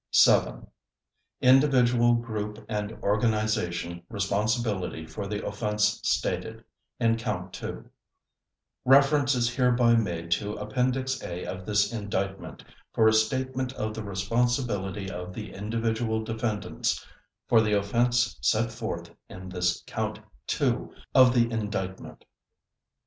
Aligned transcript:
VII. 0.25 0.65
Individual, 1.41 2.15
Group 2.15 2.65
and 2.67 2.93
Organization 3.03 4.01
Responsibility 4.09 5.05
for 5.05 5.27
the 5.27 5.45
Offense 5.45 5.99
Stated 6.03 6.63
in 6.99 7.17
Count 7.17 7.53
Two 7.53 7.87
Reference 8.83 9.35
is 9.35 9.47
hereby 9.53 9.93
made 9.93 10.31
to 10.31 10.53
Appendix 10.55 11.21
A 11.21 11.45
of 11.45 11.67
this 11.67 11.93
Indictment 11.93 12.63
for 12.91 13.07
a 13.07 13.13
statement 13.13 13.73
of 13.73 13.93
the 13.93 14.03
responsibility 14.03 15.07
of 15.07 15.35
the 15.35 15.53
individual 15.53 16.23
defendants 16.23 17.05
for 17.47 17.61
the 17.61 17.73
offense 17.77 18.39
set 18.41 18.71
forth 18.71 19.11
in 19.29 19.49
this 19.49 19.83
Count 19.85 20.19
Two 20.47 20.95
of 21.13 21.31
the 21.35 21.47
Indictment. 21.51 22.25